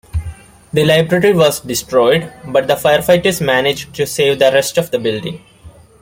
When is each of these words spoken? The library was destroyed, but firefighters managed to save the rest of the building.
The 0.73 0.83
library 0.83 1.31
was 1.35 1.59
destroyed, 1.59 2.33
but 2.47 2.65
firefighters 2.67 3.39
managed 3.39 3.93
to 3.93 4.07
save 4.07 4.39
the 4.39 4.49
rest 4.51 4.79
of 4.79 4.89
the 4.89 4.97
building. 4.97 5.45